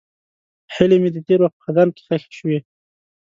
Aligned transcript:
هیلې 0.75 0.97
مې 1.01 1.09
د 1.15 1.17
تېر 1.27 1.39
وخت 1.41 1.55
په 1.57 1.63
خزان 1.65 1.87
کې 1.95 2.01
ښخې 2.05 2.31
شوې. 2.39 2.59